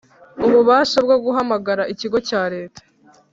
[0.45, 2.81] ububasha bwo guhamagara ikigo cya Leta